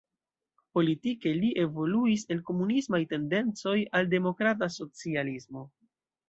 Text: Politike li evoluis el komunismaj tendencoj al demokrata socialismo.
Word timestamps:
Politike 0.77 1.33
li 1.43 1.51
evoluis 1.63 2.23
el 2.35 2.41
komunismaj 2.47 3.01
tendencoj 3.13 3.75
al 4.01 4.09
demokrata 4.15 4.71
socialismo. 4.79 5.67